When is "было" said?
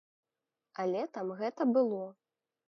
1.77-2.03